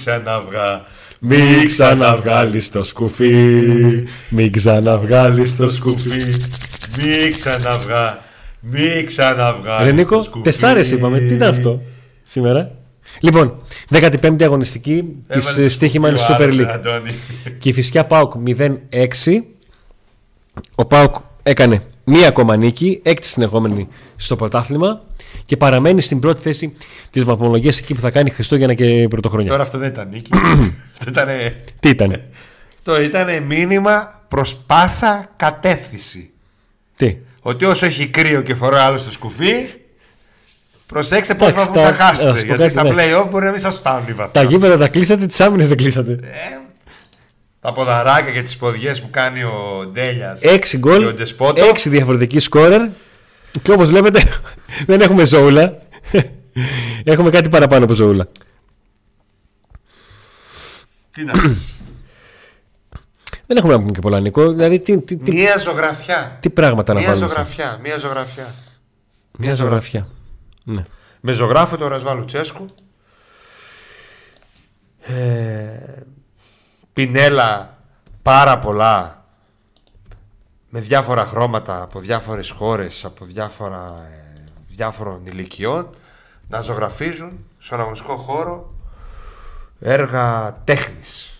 [0.00, 0.84] Μη ξαναβγά.
[1.18, 6.24] Μη ξαναβγάλεις το σκουφί Μη ξαναβγάλεις το σκουφί
[6.96, 8.18] Μη ξαναβγά.
[8.60, 9.82] Μη ξαναβγά.
[9.82, 11.82] Ρε Νίκο, τεσσάρες είπαμε, τι είναι αυτό
[12.22, 12.70] σήμερα;
[13.20, 13.54] Λοιπόν,
[13.90, 16.80] 15η αγωνιστική της στοίχημα είναι στο Super League
[17.58, 19.44] Και η φυσικά ΠΑΟΚ 0-6
[20.74, 25.02] Ο ΠΑΟΚ έκανε μία ακόμα νίκη, έκτη συνεχόμενη στο πρωτάθλημα
[25.44, 26.72] και παραμένει στην πρώτη θέση
[27.10, 29.50] της βαθμολογίας εκεί που θα κάνει Χριστούγεννα και Πρωτοχρονιά.
[29.50, 30.30] Τώρα αυτό δεν ήταν νίκη.
[30.98, 31.56] Αυτό ήτανε...
[31.80, 32.20] Τι ήταν,
[32.82, 36.30] Το ήταν μήνυμα προς πάσα κατεύθυνση.
[36.96, 39.54] τι; Ότι όσο έχει κρύο και φοράει άλλο στο σκουφί,
[40.86, 42.28] προσέξτε πώς Εντάξει, θα τα- θα να χάσετε.
[42.28, 42.90] σου πω Γιατί κάτι, στα ναι.
[42.90, 44.32] play-off μπορεί να μην σας φτάνουν οι βαθμοί.
[44.32, 46.12] Τα γήπεδα τα κλείσατε, τις άμυνες δεν κλείσατε.
[46.12, 46.18] Ε,
[47.60, 50.40] τα ποδαράκια και τις ποδιές που κάνει ο Ντέλιας.
[50.42, 51.64] 6 Και ο γκολ, Ντεσπότο.
[51.74, 52.88] 6 διαφορετικοί σκόρερ.
[53.62, 54.22] Και όπως βλέπετε,
[54.86, 55.78] δεν έχουμε ζώουλα.
[57.04, 58.28] έχουμε κάτι παραπάνω από ζώουλα.
[61.10, 61.74] Τι να πεις.
[63.46, 64.52] Δεν έχουμε να πούμε και πολλά, Νικό.
[64.52, 66.38] Δηλαδή, τι, τι, τι, Μία ζωγραφιά.
[66.40, 67.26] τι πράγματα να Μία βάλουμε.
[67.26, 67.78] ζωγραφιά.
[67.82, 68.54] Μία ζωγραφιά.
[69.38, 70.08] Μια ζωγραφιά.
[70.64, 70.82] Ναι.
[71.20, 72.66] Με ζωγράφο το Ρασβάλ Λουτσέσκου.
[75.00, 75.12] Ε,
[76.92, 77.78] πινέλα
[78.22, 79.24] πάρα πολλά
[80.70, 85.94] με διάφορα χρώματα από διάφορες χώρες, από διάφορα, ε, διάφορων ηλικιών
[86.48, 88.74] να ζωγραφίζουν στον αγωνιστικό χώρο
[89.80, 91.34] έργα τέχνης.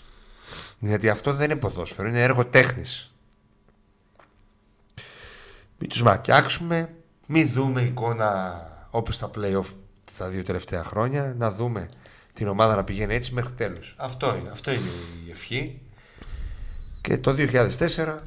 [0.79, 3.15] Γιατί αυτό δεν είναι ποδόσφαιρο, είναι έργο τέχνης.
[5.79, 6.95] Μην τους μακιάξουμε,
[7.27, 9.67] μην δούμε εικόνα όπως τα play-off
[10.19, 11.89] τα δύο τελευταία χρόνια, να δούμε
[12.41, 13.95] την ομάδα να πηγαίνει έτσι μέχρι τέλους.
[13.97, 14.89] Αυτό είναι, αυτό είναι
[15.27, 15.81] η ευχή.
[17.01, 18.19] Και το 2004,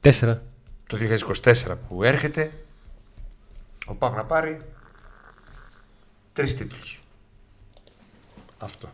[0.00, 0.42] Τέσσερα.
[0.86, 0.98] το
[1.42, 1.54] 2024
[1.88, 2.52] που έρχεται,
[3.86, 4.62] ο Πάοκ να πάρει
[6.32, 7.00] τρεις τίτλους.
[8.58, 8.90] Αυτό.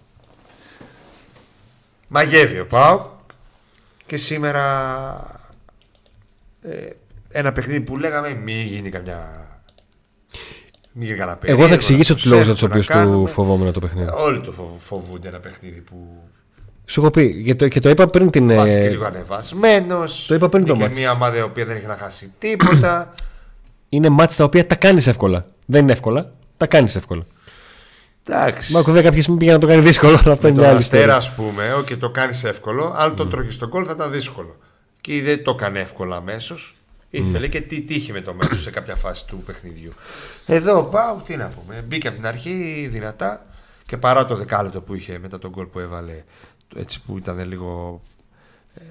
[2.09, 3.11] Μαγεύει ο Πάοκ
[4.07, 5.51] και σήμερα
[6.63, 6.91] ε,
[7.29, 9.49] ένα παιχνίδι που λέγαμε μη γίνει καμιά
[10.97, 13.03] μη γίνει κανένα Εγώ θα περίεργο, εξηγήσω να τους λόγους για τους προσέχουμε, οποίους να
[13.03, 13.29] του κάνουμε.
[13.31, 14.09] φοβόμουν το παιχνίδι.
[14.09, 15.97] Ε, Όλοι το φοβ- φοβούνται ένα παιχνίδι που
[16.87, 18.47] Σου έχω πει και το, και το είπα πριν την.
[18.57, 20.27] πας και ε, λίγο ανεβασμένος.
[20.29, 20.95] το είπα πριν το και μάτς.
[20.99, 23.15] μια ομάδα η οποία δεν έχει να χάσει τίποτα.
[23.89, 25.47] είναι μάτς τα οποία τα κάνεις εύκολα.
[25.67, 26.33] Δεν είναι εύκολα.
[26.57, 27.23] Τα κάνεις εύκολα.
[28.29, 28.73] Εντάξει.
[28.73, 30.15] Μα ακούω κάποιες μην πήγαν να το κάνει δύσκολο.
[30.19, 31.17] Αυτό Με είναι τον μια άλλη Αστέρα, ιστορία.
[31.17, 34.57] ας πούμε, όχι το κάνεις εύκολο, αλλά το τρώγεις στον κόλ θα ήταν δύσκολο.
[35.01, 36.77] Και δεν το έκανε εύκολα αμέσως.
[37.19, 39.93] Ήθελε και τι τύχη με το μέσο σε κάποια φάση του παιχνιδιού.
[40.47, 41.85] Εδώ πάω, τι να πούμε.
[41.89, 43.47] Μπήκε από την αρχή δυνατά
[43.87, 46.23] και παρά το δεκάλεπτο που είχε μετά τον κόλ που έβαλε,
[46.77, 48.03] έτσι που ήταν λίγο.
[48.75, 48.83] ε,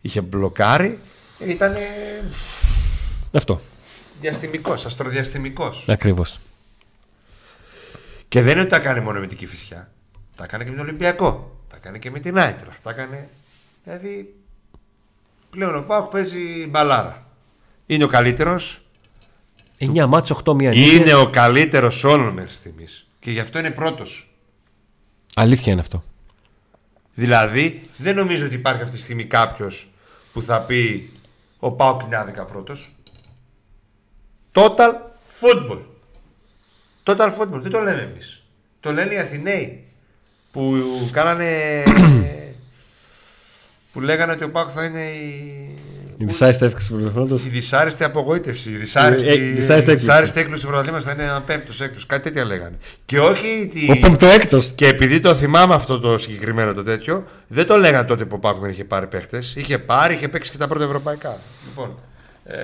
[0.00, 0.98] είχε μπλοκάρει,
[1.38, 1.74] ήταν
[3.32, 3.60] Αυτό.
[4.20, 5.88] διαστημικός, αστροδιαστημικός.
[5.88, 6.38] Ακριβώς.
[8.28, 9.90] Και δεν είναι ότι τα κάνει μόνο με την Κηφισιά.
[10.36, 11.60] Τα κάνει και με τον Ολυμπιακό.
[11.70, 12.80] Τα κάνει και με την Άιτραχ.
[12.80, 13.28] Τα κάνει.
[13.84, 14.34] Δηλαδή.
[15.50, 17.25] Πλέον ο Πάουκ παίζει μπαλάρα.
[17.86, 18.80] Είναι ο καλύτερος.
[19.78, 20.96] 9 μάτς, 8 μία νίκη.
[20.96, 23.06] Είναι ο καλύτερος όλων μέχρι στιγμής.
[23.18, 24.30] Και γι' αυτό είναι πρώτος.
[25.34, 26.04] Αλήθεια είναι αυτό.
[27.14, 29.90] Δηλαδή, δεν νομίζω ότι υπάρχει αυτή τη στιγμή κάποιος
[30.32, 31.12] που θα πει
[31.58, 32.92] ο Πάουκ είναι άδικα πρώτος.
[34.52, 34.92] Total
[35.40, 35.80] football.
[37.04, 37.60] Total football.
[37.60, 38.42] Δεν το λέμε εμείς.
[38.80, 39.84] Το λένε οι Αθηναίοι
[40.50, 41.82] που κάνανε.
[43.92, 45.75] που λέγανε ότι ο Πάουκ θα είναι η.
[46.18, 47.44] Η δυσάρεστη έφυγε του πρωτοχρόντος.
[47.44, 48.70] Η δυσάρεστη απογοήτευση.
[48.70, 50.04] Η δυσάρεστη, Ε, ε, δυσάρεστη έκπληξη.
[50.04, 52.06] δυσάρεστη έκπληξη του πρωταθλήματος θα είναι ένα πέμπτος, έκτος.
[52.06, 52.76] Κάτι τέτοια λέγανε.
[53.04, 53.70] Και όχι.
[53.72, 53.90] Τη...
[53.90, 54.72] Ο πεμπτοέκτος.
[54.74, 58.38] Και επειδή το θυμάμαι αυτό το συγκεκριμένο το τέτοιο, δεν το λέγανε τότε που ο
[58.38, 59.54] Πάκου δεν είχε πάρει παίχτες.
[59.56, 61.38] Είχε πάρει, είχε παίξει και τα πρώτα ευρωπαϊκά.
[61.68, 61.98] Λοιπόν,
[62.44, 62.56] ε,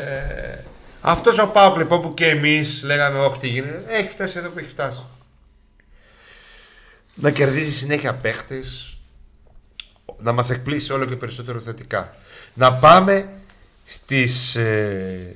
[1.01, 4.59] αυτός ο Πάουκ λοιπόν που και εμείς λέγαμε, Όχι, τι γίνεται, έχει φτάσει εδώ που
[4.59, 5.07] έχει φτάσει.
[7.15, 8.97] Να κερδίζει συνέχεια παίχτες,
[10.23, 12.15] να μας εκπλήσει όλο και περισσότερο θετικά.
[12.55, 13.29] Να πάμε
[13.93, 15.33] στις, ε,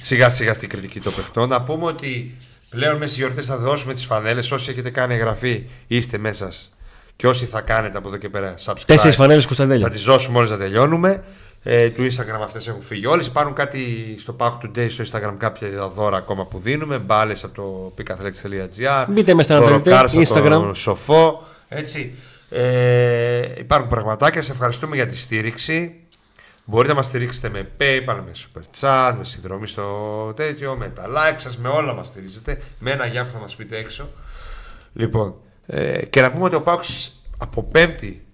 [0.00, 1.48] σιγά σιγά στην κριτική των παιχτών.
[1.48, 2.34] Να πούμε ότι
[2.68, 4.50] πλέον μέσα στις γιορτές θα δώσουμε τις φανέλες.
[4.50, 6.72] Όσοι έχετε κάνει εγγραφή είστε μέσα σας.
[7.16, 8.82] και όσοι θα κάνετε από εδώ και πέρα subscribe.
[8.86, 9.88] Τέσσερις φανέλες Θα Κωνσταντέλια.
[9.88, 11.24] τις δώσουμε όλες να τελειώνουμε.
[11.62, 13.26] Ε, του Instagram αυτές έχουν φύγει όλες.
[13.26, 16.98] Υπάρχουν κάτι στο Pack Today στο Instagram κάποια δώρα ακόμα που δίνουμε.
[16.98, 19.06] Μπάλες από το picathletics.gr.
[19.08, 20.66] Μπείτε μέσα να δωροκάρds δείτε, από Instagram.
[20.68, 21.46] το Σοφό.
[21.68, 22.14] Έτσι.
[22.50, 24.42] Ε, υπάρχουν πραγματάκια.
[24.42, 26.01] Σε ευχαριστούμε για τη στήριξη.
[26.72, 31.06] Μπορείτε να μας στηρίξετε με PayPal, με Super Chat, με συνδρομή στο τέτοιο, με τα
[31.08, 32.62] like σας, με όλα μας στηρίζετε.
[32.78, 34.10] Με ένα γεια που θα μας πείτε έξω.
[34.92, 35.34] Λοιπόν,
[35.66, 38.26] ε, και να πούμε ότι ο Πάουξ από Πέμπτη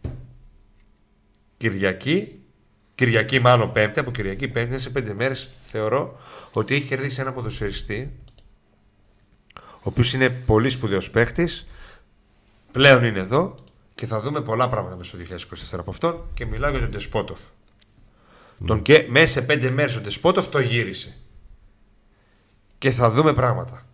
[1.56, 2.40] Κυριακή,
[2.94, 6.18] Κυριακή μάλλον Πέμπτη, από Κυριακή Πέμπτη, είναι σε πέντε μέρες θεωρώ
[6.52, 8.12] ότι έχει κερδίσει ένα ποδοσφαιριστή,
[9.54, 11.66] ο οποίος είναι πολύ σπουδαίος παίχτης,
[12.72, 13.54] πλέον είναι εδώ
[13.94, 15.18] και θα δούμε πολλά πράγματα μέσα στο
[15.74, 17.40] 2024 από αυτόν και μιλάω για τον Τεσπότοφ.
[18.66, 21.16] Τον και μέσα σε πέντε μέρες ο Τεσπότοφ το γύρισε.
[22.78, 23.86] Και θα δούμε πράγματα.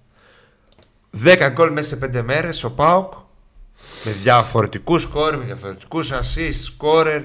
[1.24, 3.12] 10 γκολ μέσα σε πέντε μέρες ο Πάοκ
[4.04, 7.22] με διαφορετικούς σκόρ, με διαφορετικούς assist, σκόρερ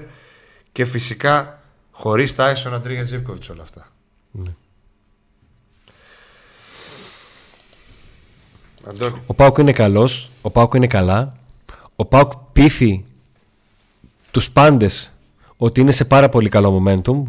[0.72, 3.88] και φυσικά χωρίς Τάισον Αντρίγια Ζίβκοβιτς όλα αυτά.
[4.30, 4.54] Ναι.
[9.26, 11.36] Ο Πάουκ είναι καλός, ο Πάουκ είναι καλά.
[11.96, 13.04] Ο Πάουκ πείθει
[14.30, 15.12] τους πάντες
[15.62, 17.22] ότι είναι σε πάρα πολύ καλό momentum.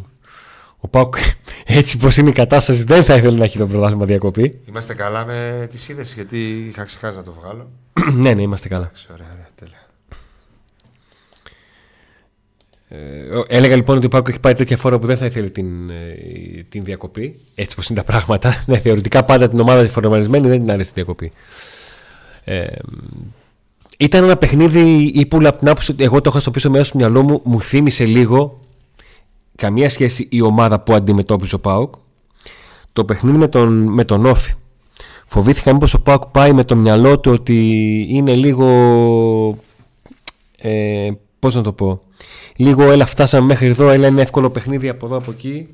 [0.77, 1.15] Ο Πάουκ
[1.79, 4.61] έτσι πως είναι η κατάσταση δεν θα ήθελε να έχει το πρωτάθλημα διακοπή.
[4.65, 6.37] Είμαστε καλά με τις είδες γιατί
[6.69, 7.69] είχα ξεχάσει να το βγάλω.
[8.23, 8.91] ναι, ναι, είμαστε καλά.
[9.13, 9.87] ωραία, ωραία, τέλεια.
[12.87, 15.89] Ε, έλεγα λοιπόν ότι ο Πάκο έχει πάει τέτοια φορά που δεν θα ήθελε την,
[15.89, 16.15] ε,
[16.69, 17.39] την διακοπή.
[17.55, 18.63] Έτσι πως είναι τα πράγματα.
[18.67, 21.31] Ναι, θεωρητικά πάντα την ομάδα φορμαρισμένη δεν την αρέσει η διακοπή.
[22.43, 22.67] Ε,
[24.01, 26.97] ήταν ένα παιχνίδι ύπουλα από την άποψη ότι εγώ το είχα στο πίσω μέρος του
[26.97, 28.59] μυαλό μου, μου θύμισε λίγο
[29.55, 31.93] καμία σχέση η ομάδα που αντιμετώπιζε ο Πάοκ.
[32.93, 34.53] Το παιχνίδι με τον, με τον Όφη.
[35.25, 37.57] Φοβήθηκα μήπως ο Πάοκ πάει με το μυαλό του ότι
[38.09, 38.67] είναι λίγο.
[40.57, 42.01] Ε, Πώς να το πω
[42.55, 45.67] λίγο έλα φτάσαμε μέχρι εδώ, έλα είναι εύκολο παιχνίδι από εδώ από εκεί.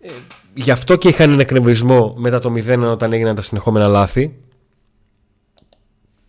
[0.00, 0.08] Ε,
[0.54, 4.34] γι' αυτό και είχαν ένα εκνευρισμό μετά το 0 όταν έγιναν τα συνεχόμενα λάθη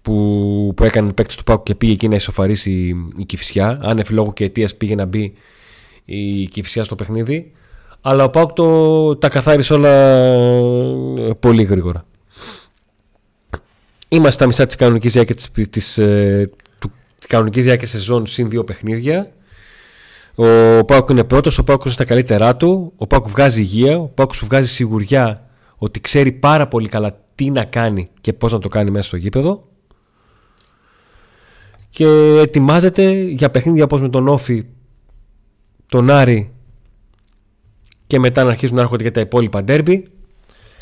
[0.01, 3.79] που, που έκανε παίκτης του Πάκου και πήγε εκεί να ισοφαρίσει η, η Κηφισιά.
[3.83, 5.33] Άνευ λόγω και αιτίας πήγε να μπει
[6.05, 7.51] η Κηφισιά στο παιχνίδι.
[8.01, 12.05] Αλλά ο Πάκου το, τα καθάρισε όλα ε, πολύ γρήγορα.
[14.07, 16.49] Είμαστε στα μισά της κανονικής διάρκειας της, της, ε,
[17.17, 19.31] της κανονικής διάρκειας σεζόν συν δύο παιχνίδια.
[20.35, 22.93] Ο Πάουκ είναι πρώτος, ο Πάουκ είναι στα καλύτερά του.
[22.95, 27.49] Ο Πάουκ βγάζει υγεία, ο Πάουκ σου βγάζει σιγουριά ότι ξέρει πάρα πολύ καλά τι
[27.49, 29.67] να κάνει και πώς να το κάνει μέσα στο γήπεδο.
[31.91, 32.05] Και
[32.39, 34.65] ετοιμάζεται για παιχνίδια όπως με τον Όφη,
[35.87, 36.53] τον Άρη
[38.07, 40.07] και μετά να αρχίσουν να έρχονται για τα υπόλοιπα ντέρμπι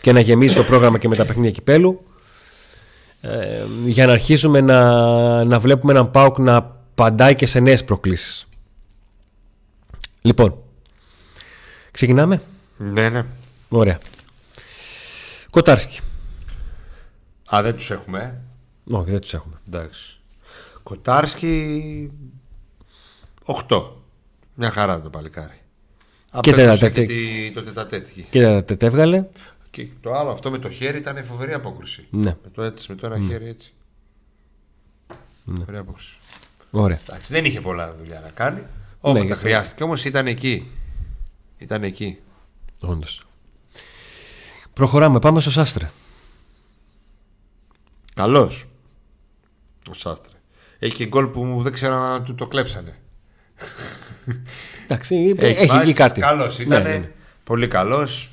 [0.01, 2.03] και να γεμίσει το πρόγραμμα και με τα παιχνίδια κυπέλου
[3.21, 6.61] ε, για να αρχίσουμε να, να βλέπουμε έναν ΠΑΟΚ να
[6.95, 8.47] παντάει και σε νέες προκλήσεις.
[10.21, 10.63] Λοιπόν,
[11.91, 12.41] ξεκινάμε;
[12.77, 13.25] Ναι, ναι.
[13.69, 13.97] Ωραία.
[15.50, 16.00] Κοτάρσκι.
[17.56, 18.41] Α, δεν τους έχουμε.
[18.91, 19.56] Όχι, δεν τους έχουμε.
[19.67, 20.19] Εντάξει.
[20.89, 22.12] Κοτάρσκι
[23.68, 23.89] 8.
[24.56, 25.62] Μια χαρά το παλικάρι.
[26.39, 27.51] Και τετατέτη.
[27.56, 28.27] Το τετατέτη.
[28.30, 29.25] Και τετατέτη έβγαλε.
[29.71, 32.07] Και το άλλο αυτό με το χέρι ήταν φοβερή απόκριση.
[32.09, 32.36] Ναι.
[32.44, 33.27] Με το, έτσι, με το ένα ναι.
[33.27, 33.74] χέρι έτσι.
[35.44, 35.57] Ναι.
[35.57, 36.18] Φοβερή απόκριση.
[36.71, 37.00] Ωραία.
[37.07, 38.62] Εντάξει, δεν είχε πολλά δουλειά να κάνει.
[39.00, 40.71] Όποτε ναι, χρειάστηκε όμως ήταν εκεί.
[41.57, 42.19] Ήταν εκεί.
[42.80, 43.24] Όντως.
[44.74, 45.89] Προχωράμε, πάμε στο Σάστρε.
[48.15, 48.65] Καλός.
[49.89, 50.38] Ο Σάστρε.
[50.79, 52.97] Έχει και γκολ που δεν ξέρω αν του το κλέψανε.
[54.83, 56.19] Εντάξει, έχει, έχει κάτι.
[56.19, 56.81] Καλός ήταν.
[56.81, 57.11] Ναι, ναι,
[57.43, 58.31] πολύ καλός.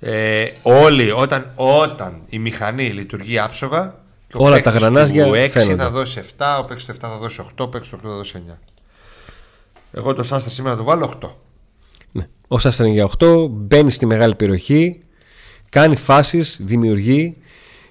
[0.00, 5.26] Ε, όλοι, όταν, όταν η μηχανή λειτουργεί άψογα, και Όλα τα γρανάζια.
[5.26, 7.96] Ο 6 θα δώσει 7, ο παίκτης του 7 θα δώσει 8, ο παίκτης του
[7.96, 8.54] 8 θα δώσει 9.
[9.92, 11.30] Εγώ το Σάστρα σήμερα το βάλω 8.
[12.12, 12.28] Ναι.
[12.48, 15.02] Ο Σάστρα είναι για 8, μπαίνει στη μεγάλη περιοχή,
[15.68, 17.36] κάνει φάσεις, δημιουργεί,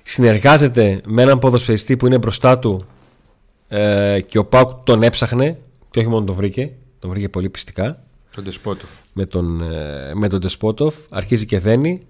[0.04, 2.86] συνεργάζεται με έναν ποδοσφαιριστή που είναι μπροστά του
[3.74, 5.58] ε, και ο Πάουκ τον έψαχνε
[5.92, 8.04] και όχι μόνο τον βρήκε, τον βρήκε πολύ πιστικά.
[8.36, 8.90] Τον Τεσπότοφ.
[9.14, 10.96] Με τον, ε, με τον Τεσπότοφ.
[11.10, 12.08] Αρχίζει και δένει.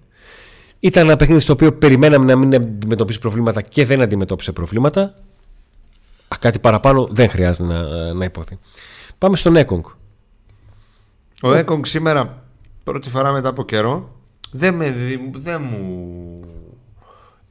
[0.79, 5.13] Ήταν ένα παιχνίδι στο οποίο περιμέναμε να μην αντιμετωπίσει προβλήματα και δεν αντιμετώπισε προβλήματα.
[6.39, 8.59] Κάτι παραπάνω δεν χρειάζεται να, να υποθεί.
[9.17, 9.83] Πάμε στον Έκογκ.
[11.41, 12.43] Ο Έκογκ σήμερα
[12.83, 14.15] πρώτη φορά μετά από καιρό
[14.51, 14.95] δεν, με,
[15.31, 16.39] δεν μου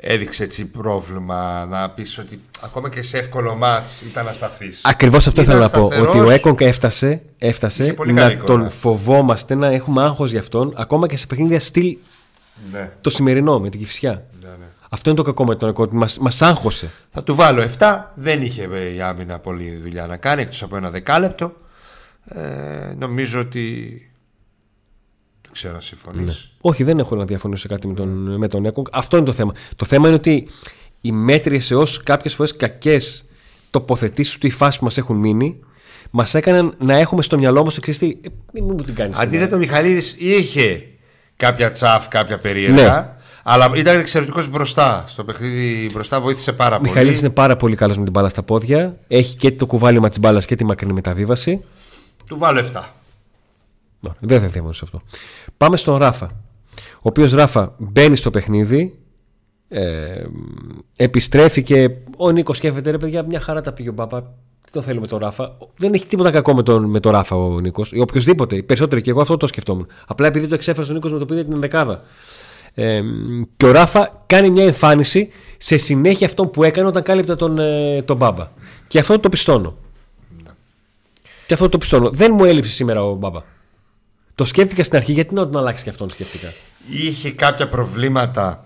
[0.00, 4.80] έδειξε έτσι πρόβλημα να πεις ότι ακόμα και σε εύκολο μάτς ήταν ασταθής.
[4.84, 5.84] Ακριβώς αυτό θέλω να πω.
[5.84, 11.16] Ότι ο Έκονγκ έφτασε, έφτασε να τον φοβόμαστε, να έχουμε άγχος για αυτόν, ακόμα και
[11.16, 11.96] σε παιχνίδια στυλ
[12.72, 12.92] ναι.
[13.00, 14.24] το σημερινό με την κυφσιά.
[14.42, 14.66] Ναι, ναι.
[14.90, 15.88] Αυτό είναι το κακό με τον Έκονγκ.
[15.92, 16.90] Μας μας άγχωσε.
[17.10, 18.04] Θα του βάλω 7.
[18.14, 21.52] Δεν είχε η άμυνα πολλή δουλειά να κάνει εκτός από ένα δεκάλεπτο.
[22.24, 24.09] Ε, νομίζω ότι
[25.52, 26.22] ξέρω να συμφωνεί.
[26.22, 26.32] Ναι.
[26.60, 28.86] Όχι, δεν έχω να διαφωνήσω κάτι με τον, με τον Έκογκ.
[28.92, 29.52] Αυτό είναι το θέμα.
[29.76, 30.48] Το θέμα είναι ότι
[31.00, 33.24] οι μέτριες έως κάποιες φορές κακές
[33.70, 35.60] τοποθετήσεις του, οι φάσει που μας έχουν μείνει,
[36.10, 38.18] μας έκαναν να έχουμε στο μυαλό μας το εξή.
[38.22, 39.18] Ε, μην μου την κάνεις.
[39.18, 40.86] Αντίθετα, ο Μιχαλίδης είχε
[41.36, 43.00] κάποια τσαφ, κάποια περίεργα.
[43.00, 43.14] Ναι.
[43.42, 45.04] Αλλά ήταν εξαιρετικός μπροστά.
[45.06, 46.88] Στο παιχνίδι μπροστά βοήθησε πάρα πολύ.
[46.88, 48.96] Ο Μιχαλίδης είναι πάρα πολύ καλός με την μπάλα στα πόδια.
[49.08, 51.64] Έχει και το κουβάλιμα της μπάλας και τη μακρινή μεταβίβαση.
[52.26, 52.82] Του βάλω 7.
[54.20, 55.00] Δεν θα θυμάμαι σε αυτό.
[55.56, 56.26] Πάμε στον Ράφα.
[56.94, 58.94] Ο οποίος Ράφα μπαίνει στο παιχνίδι,
[59.72, 60.24] Ε,
[60.96, 64.20] επιστρέφει και ο Νίκος σκέφτεται ρε παιδιά, μια χαρά τα πήγε ο Μπάμπα.
[64.20, 65.56] Τι το θέλουμε τον Ράφα.
[65.76, 67.92] Δεν έχει τίποτα κακό με τον, με τον Ράφα ο Νίκος.
[67.92, 68.56] Ή οποιοδήποτε.
[68.56, 69.86] Οι περισσότεροι και εγώ αυτό το σκεφτόμουν.
[70.06, 72.02] Απλά επειδή το εξέφρασε ο Νίκος με το πήρε την δεκάδα.
[72.74, 73.00] Ε,
[73.56, 78.02] και ο Ράφα κάνει μια εμφάνιση σε συνέχεια αυτό που έκανε όταν κάλυπτε τον, ε,
[78.02, 78.48] τον Μπάμπα.
[78.88, 79.76] Και αυτό το πιστώνω.
[81.46, 82.10] Και αυτό το πιστώνω.
[82.10, 83.40] Δεν μου έλειψε σήμερα ο Μπάμπα.
[84.34, 86.52] Το σκέφτηκα στην αρχή, γιατί να τον αλλάξει και αυτόν σκέφτηκα;
[86.90, 88.62] Είχε κάποια προβλήματα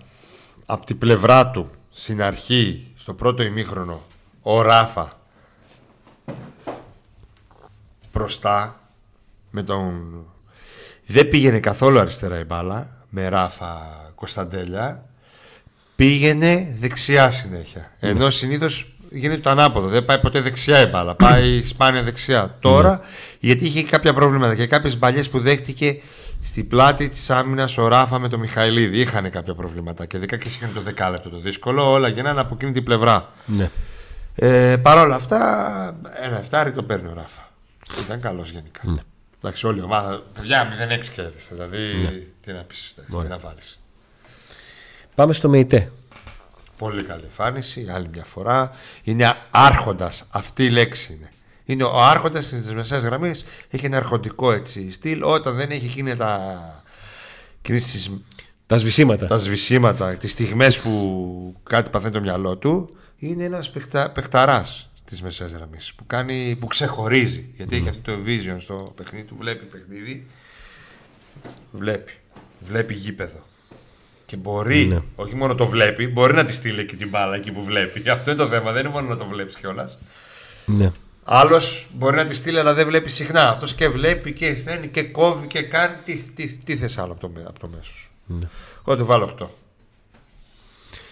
[0.65, 4.01] από την πλευρά του στην αρχή, στο πρώτο ημίχρονο,
[4.41, 5.09] ο Ράφα
[8.15, 8.79] μπροστά
[9.49, 10.25] με τον...
[11.05, 13.77] Δεν πήγαινε καθόλου αριστερά η μπάλα με Ράφα
[14.15, 15.09] Κωνσταντέλια.
[15.95, 17.91] Πήγαινε δεξιά συνέχεια.
[17.99, 19.87] Ενώ συνήθως γίνεται το ανάποδο.
[19.87, 21.15] Δεν πάει ποτέ δεξιά η μπάλα.
[21.15, 22.57] Πάει σπάνια δεξιά.
[22.59, 23.01] Τώρα,
[23.39, 26.01] γιατί είχε κάποια προβλήματα και κάποιες μπαλιές που δέχτηκε
[26.43, 28.99] στην πλάτη της άμυνας ο Ράφα με τον Μιχαηλίδη.
[28.99, 31.91] Είχαν κάποια προβλήματα και δικά και είχαν το δεκάλεπτο το δύσκολο.
[31.91, 33.29] Όλα γίνανε από εκείνη την πλευρά.
[33.45, 33.69] Ναι.
[34.35, 37.51] Ε, Παρ' όλα αυτά, ένα εφτάρι το παίρνει ο Ράφα.
[38.05, 38.81] Ήταν καλός γενικά.
[38.83, 39.01] Ναι.
[39.43, 40.21] Εντάξει, όλη η ομάδα.
[40.33, 41.53] Παιδιά, 0-6 κέρδισε.
[41.53, 41.79] Δηλαδή,
[42.41, 43.79] τι να πεις, τι να βάλεις.
[45.15, 45.91] Πάμε στο ΜΕΙΤΕ.
[46.85, 48.71] Πολύ καλή εμφάνιση, άλλη μια φορά.
[49.03, 50.25] Είναι άρχοντας.
[50.29, 51.29] Αυτή η λέξη είναι.
[51.65, 53.45] Είναι ο άρχοντας της μεσαίας γραμμής.
[53.69, 55.23] Έχει ένα αρχοντικό έτσι στυλ.
[55.23, 56.61] Όταν δεν έχει εκείνη τα.
[57.59, 58.11] Εκείνες
[58.65, 59.25] Τα σβησίματα.
[59.25, 65.21] τα σβησίματα, τις στιγμές που κάτι παθαίνει το μυαλό του, είναι ένας παιχτα, παιχταράς της
[65.21, 67.49] μεσαίας γραμμής που, κάνει, που ξεχωρίζει.
[67.55, 70.27] Γιατί έχει αυτό το vision στο παιχνίδι του, βλέπει παιχνίδι.
[71.71, 72.13] Βλέπει.
[72.59, 73.45] Βλέπει γήπεδο.
[74.25, 74.99] Και μπορεί, Ναι.
[75.15, 78.09] όχι μόνο το βλέπει, μπορεί να τη στείλει εκεί την μπάλα εκεί που βλέπει.
[78.09, 79.97] Αυτό είναι το θέμα, δεν είναι μόνο να το βλέπεις κιόλας.
[80.65, 80.91] Ναι.
[81.23, 83.49] Άλλος μπορεί να τη στείλει, αλλά δεν βλέπει συχνά.
[83.49, 85.95] Αυτός και βλέπει και στέλνει και κόβει και κάνει.
[86.05, 87.91] Τι, τι, τι θες άλλο από το, μέ- από το μέσο.
[88.25, 88.47] Ναι.
[88.87, 89.45] Εγώ του βάλω 8.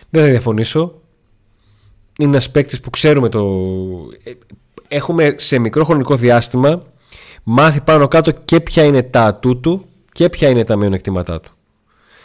[0.09, 1.01] Δεν θα διαφωνήσω.
[2.19, 3.41] Είναι ένας παίκτης που ξέρουμε το.
[4.23, 4.31] ε,
[4.87, 6.83] Έχουμε σε μικρό χρονικό διάστημα
[7.43, 11.51] μάθει πάνω κάτω και ποια είναι τα ατού του και ποια είναι τα μειονεκτήματά του.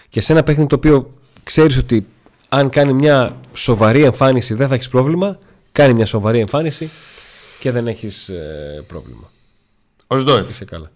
[0.09, 2.07] Και σε ένα παιχνίδι το οποίο ξέρεις ότι
[2.49, 5.39] αν κάνει μια σοβαρή εμφάνιση δεν θα έχεις πρόβλημα,
[5.73, 6.91] κάνει μια σοβαρή εμφάνιση
[7.61, 8.31] και δεν έχεις
[8.87, 9.31] πρόβλημα.
[10.07, 10.51] Ω Ντόεφ.
[10.51, 10.91] Είσαι καλά.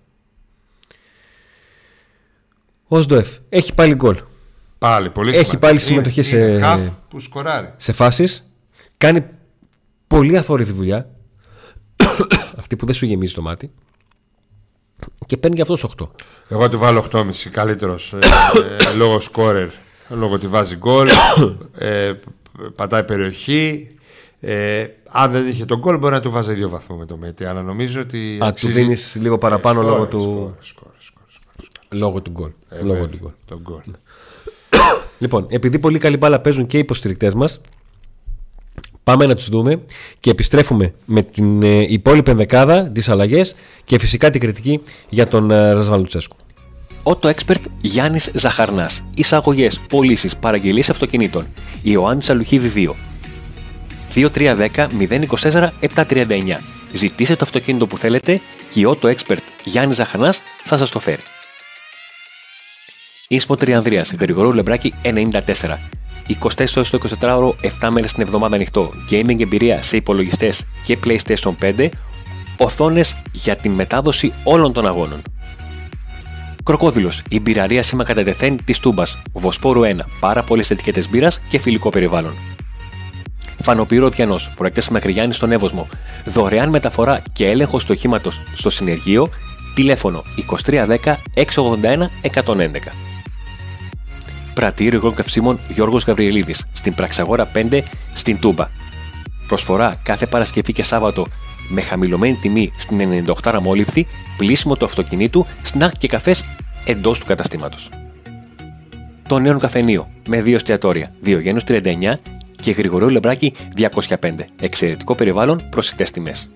[2.88, 4.18] Ο Σντοεφ έχει πάλι γκολ.
[4.78, 5.66] Πάλι πολύ Έχει σημαντικό.
[5.66, 7.74] πάλι συμμετοχή είναι, σε- Είναι half που σκοράρει.
[7.76, 8.50] σε φάσεις.
[8.96, 9.24] Κάνει
[10.06, 11.10] πολύ αθόρυβη δουλειά.
[12.58, 13.70] Αυτή που δεν σου γεμίζει το μάτι.
[15.26, 16.08] Και παίρνει και αυτός 8.
[16.48, 17.24] Εγώ του βάλω 8,5.
[17.50, 18.18] Καλύτερος ε,
[19.00, 19.68] λόγω σκόρερ.
[20.08, 21.08] Λόγω ότι βάζει γκολ.
[21.78, 22.12] ε,
[22.76, 23.90] πατάει περιοχή.
[24.40, 27.44] Ε, αν δεν είχε τον γκολ, μπορεί να του βάζει δύο βαθμό με το Μέτη.
[27.44, 28.38] Αλλά νομίζω ότι.
[28.44, 30.54] Α, του δίνεις λίγο παραπάνω Ε, λόγω, σκόρερ, του...
[30.60, 31.98] σκόρερ, σκόρερ, σκόρερ, σκόρερ.
[32.00, 32.50] λόγω του γκολ.
[32.68, 33.32] Ε, λόγω βέβαια, του γκολ.
[33.44, 33.80] τον γκολ.
[35.18, 37.60] Λοιπόν, επειδή πολύ καλή μπάλα παίζουν και οι υποστηρικτές μας,
[39.04, 39.82] πάμε να τους δούμε
[40.20, 43.54] και επιστρέφουμε με την ε, υπόλοιπη ενδεκάδα, τις αλλαγές
[43.84, 46.36] και φυσικά την κριτική για τον ε, Ρασβάν Λουτσέσκου.
[47.02, 49.04] Auto Expert Γιάννης Ζαχαρνάς.
[49.16, 51.46] Εισαγωγές, πωλήσεις, παραγγελίες αυτοκινήτων.
[51.82, 52.94] Ιωάννης Αλουχίδη 2.
[54.14, 54.86] 2310
[55.40, 56.58] 024 739.
[56.92, 58.40] Ζητήστε το αυτοκίνητο που θέλετε
[58.70, 61.22] και η Auto Expert Γιάννης Ζαχαρνάς θα σας το φέρει.
[63.28, 65.78] Ίσπο Τριανδρίας, Γρηγορού Λεμπράκη 94.
[66.28, 68.90] 24 ώρες το 24ωρο, 7 μέρες την εβδομάδα ανοιχτό.
[69.10, 71.88] Gaming εμπειρία σε υπολογιστές και PlayStation 5.
[72.56, 75.22] Οθόνες για την μετάδοση όλων των αγώνων.
[76.64, 79.18] Κροκόδηλος, η μπειραρία σήμα κατά τεθέν της Τούμπας.
[79.32, 82.34] Βοσπόρου 1, πάρα πολλές ετικέτες μπύρας και φιλικό περιβάλλον.
[83.62, 85.88] Φανοπύρο Διανό, προέκταση Μακριγιάννη στον Εύωσμο.
[86.24, 89.28] Δωρεάν μεταφορά και έλεγχο του οχήματο στο συνεργείο.
[89.74, 90.22] Τηλέφωνο
[90.64, 93.11] 2310 681 111.
[94.54, 97.82] Πρατήριο υγρών καυσίμων Γιώργος Γαβριελίδης, στην Πραξαγόρα 5,
[98.12, 98.68] στην Τούμπα.
[99.46, 101.26] Προσφορά κάθε Παρασκευή και Σάββατο
[101.68, 104.06] με χαμηλωμένη τιμή στην 98 μόλιβδη,
[104.36, 106.44] πλήσιμο του αυτοκινήτου, σνακ και καφές
[106.84, 107.88] εντός του καταστήματος.
[109.28, 112.20] Το νέο καφενείο με δύο εστιατόρια, Διογένους 39
[112.60, 114.44] και Γρηγορίου Λεμπράκη 205.
[114.60, 116.50] Εξαιρετικό περιβάλλον, προσιτές τιμές.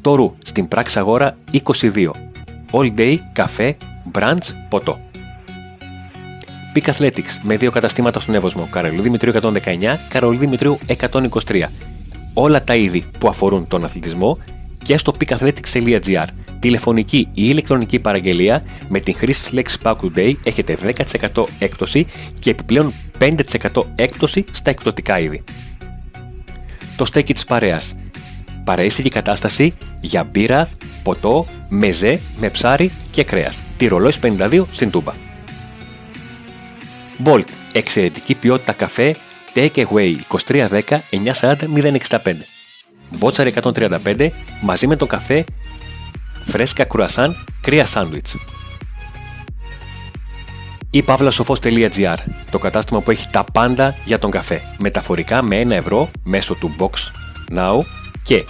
[0.00, 2.10] Το Ρου στην πράξη αγόρα 22.
[2.70, 3.76] All day, καφέ,
[4.12, 4.98] brunch, ποτό.
[6.74, 9.52] Peak Athletics με δύο καταστήματα στον Εύωσμο, Καρολίου Δημητρίου 119,
[10.08, 10.78] Καρολίου Δημητρίου
[11.10, 11.62] 123.
[12.34, 14.38] Όλα τα είδη που αφορούν τον αθλητισμό
[14.84, 16.24] και στο peakathletics.gr.
[16.58, 20.78] Τηλεφωνική ή ηλεκτρονική παραγγελία με την χρήση της λέξης Pack Today έχετε
[21.34, 22.06] 10% έκπτωση
[22.38, 25.44] και επιπλέον 5% έκπτωση στα εκπτωτικά είδη.
[26.96, 27.94] Το στέκι της παρέας.
[28.64, 30.68] Παρεΐστικη κατάσταση για μπύρα,
[31.02, 33.60] ποτό, μεζέ, με ψάρι και κρέας.
[33.76, 35.12] Τη ρολόι 52 στην Τούμπα.
[37.24, 39.16] Bolt, Εξαιρετική ποιότητα καφέ
[39.54, 40.14] Take Away
[40.46, 40.80] 2310
[41.40, 41.54] 940
[42.08, 42.18] 065.
[43.10, 44.28] Μπότσαρ 135
[44.62, 45.44] μαζί με το καφέ
[46.44, 48.36] Φρέσκα κρουασάν κρύα σάντουιτς.
[50.90, 52.16] Η παύλασοφός.gr
[52.50, 54.62] Το κατάστημα που έχει τα πάντα για τον καφέ.
[54.78, 56.90] Μεταφορικά με 1 ευρώ μέσω του Box
[57.58, 57.84] Now
[58.22, 58.44] και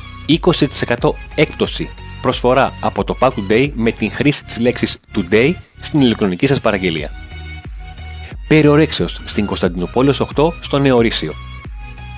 [0.98, 1.88] 20% έκπτωση
[2.22, 7.23] προσφορά από το Pack Today με την χρήση της λέξης Today στην ηλεκτρονική σας παραγγελία.
[8.48, 11.34] Περιορέξεως στην Κωνσταντινούπολης 8 στο Νεορίσιο.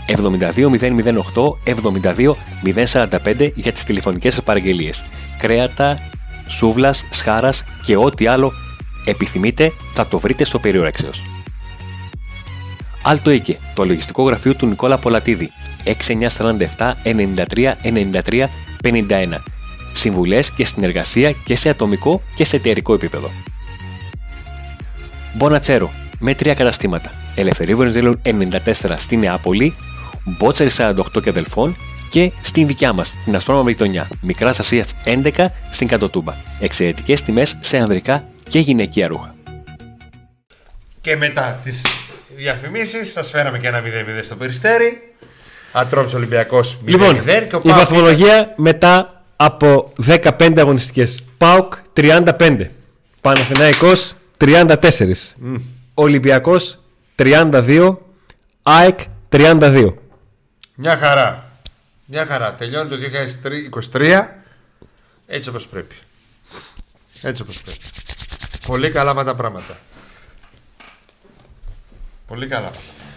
[0.06, 5.04] 72008 72045 για τις τηλεφωνικές σας παραγγελίες.
[5.38, 5.98] Κρέατα,
[6.46, 8.52] σούβλας, σχάρας και ό,τι άλλο
[9.04, 11.22] επιθυμείτε θα το βρείτε στο Περιορέξεως.
[13.02, 15.50] Άλτο Οίκε, το λογιστικό γραφείο του Νικόλα Πολατίδη.
[15.84, 18.46] 6947 93 93
[18.82, 19.42] 51.
[19.92, 23.30] Συμβουλές και συνεργασία και σε ατομικό και σε εταιρικό επίπεδο.
[25.34, 27.10] Μπονατσέρο, με τρία καταστήματα.
[27.34, 29.76] Ελευθερίου Βενιζέλου 94 στη Νεάπολη,
[30.24, 30.92] Μπότσερη 48
[31.22, 31.76] και αδελφών
[32.10, 36.34] και στην δικιά μας, την Ασπρόμα γειτονιά, Μικράς Ασίας 11 στην Κατοτούμπα.
[36.60, 39.34] Εξαιρετικές τιμές σε ανδρικά και γυναικεία ρούχα.
[41.00, 41.82] Και μετά τις
[42.36, 45.14] διαφημίσεις, σας φέραμε και ένα 0-0 στο περιστέρι.
[45.72, 46.88] Ατρόμψο Ολυμπιακός 0-0.
[46.90, 51.24] Λοιπόν, και ο η Πάοκ βαθμολογία μετά από 15 αγωνιστικές.
[51.38, 52.70] ΠΑΟΚ 35.
[53.20, 55.36] Παναθηναϊκός 34.
[55.98, 56.78] Ολυμπιακός
[57.16, 57.96] 32.
[58.62, 59.00] ΑΕΚ
[59.30, 59.94] 32.
[60.74, 61.50] Μια χαρά.
[62.04, 62.54] Μια χαρά.
[62.54, 62.96] Τελειώνει το
[63.92, 64.22] 2023
[65.26, 65.94] έτσι όπως πρέπει.
[67.22, 67.78] Έτσι όπως πρέπει.
[68.66, 69.78] Πολύ καλά με τα πράγματα.
[72.26, 72.70] Πολύ καλά.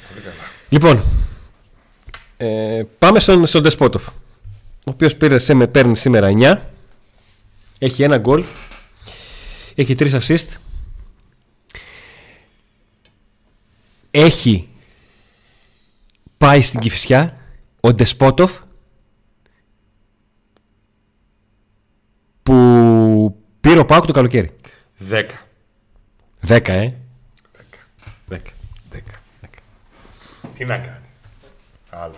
[0.10, 0.50] Πολύ καλά.
[0.70, 1.04] Λοιπόν,
[2.38, 4.08] ε, πάμε στον, στον Ντεσπότοφ.
[4.08, 6.58] Ο οποίος πήρε σε με παίρνει σήμερα 9.
[7.80, 8.44] Έχει ένα γκολ.
[9.76, 10.48] Έχει τρεις assist.
[14.12, 14.70] Έχει
[16.38, 17.38] πάει στην Κηφισιά
[17.80, 18.60] ο Ντεσπότοφ
[22.44, 24.56] που πήρε ο Πάουκ το καλοκαίρι.
[25.10, 25.30] 10.
[26.48, 26.94] 10, ε.
[28.30, 28.38] 10.
[28.92, 29.00] 10.
[30.56, 31.06] Τι να κάνει.
[31.90, 32.16] Άλλο.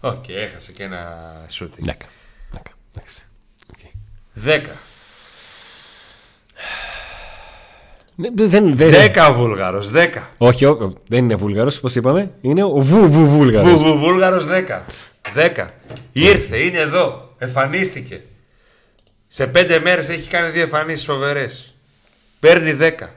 [0.00, 1.86] Οκ, έχασε και ένα shooting.
[1.86, 1.90] 10.
[1.90, 2.58] 10.
[2.94, 3.26] Εντάξει.
[3.72, 3.78] Οκ.
[4.44, 4.44] 10.
[4.44, 4.72] Ναι,
[8.16, 9.90] Δεν, δεν, 10 ο Βούλγαρος.
[9.90, 10.30] 10.
[10.38, 12.30] Όχι, ο- δεν είναι Βούλγαρος, πώς είπαμε.
[12.40, 13.70] Είναι ο Βου Βου Βούλγαρος.
[13.72, 14.84] Βου, βου, Βούλγαρος 10.
[15.34, 15.70] 10.
[16.12, 17.34] Ήρθε, είναι εδώ.
[17.38, 18.22] Εμφανίστηκε.
[19.26, 21.74] Σε 5 μέρες έχει κάνει δύο εμφανίσεις φοβερές.
[22.40, 23.14] Παίρνει 10.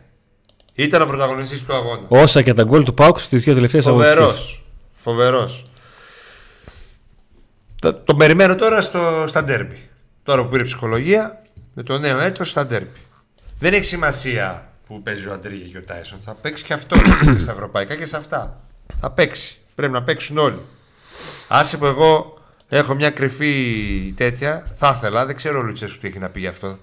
[0.75, 2.05] Ήταν ο πρωταγωνιστής του αγώνα.
[2.07, 4.19] Όσα και τα γκολ του Πάουκ στις δύο τελευταίες αγωνιστικές.
[4.23, 4.65] Φοβερός.
[4.95, 5.63] Φοβερός.
[7.81, 9.89] Το, το περιμένω τώρα στο, στα ντέρμπι.
[10.23, 11.41] Τώρα που πήρε ψυχολογία,
[11.73, 12.99] με το νέο έτος στα ντέρμπι.
[13.59, 16.19] Δεν έχει σημασία που παίζει ο Αντρίγια και ο Τάισον.
[16.23, 16.97] Θα παίξει και αυτό
[17.33, 18.61] και στα ευρωπαϊκά και σε αυτά.
[18.99, 19.59] Θα παίξει.
[19.75, 20.61] Πρέπει να παίξουν όλοι.
[21.47, 22.37] Άσε που εγώ
[22.69, 26.47] έχω μια κρυφή τέτοια, θα ήθελα, δεν ξέρω ο Λουτσέσκου τι έχει να πει γι'
[26.47, 26.77] αυτό.